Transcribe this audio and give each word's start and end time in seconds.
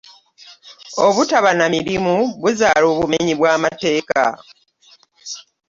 Obutaba 1.05 1.51
na 1.57 1.65
mirimu 1.75 2.15
buzaala 2.41 2.85
obumenyi 2.93 3.33
bwa 3.39 3.53
mateeka. 3.63 4.21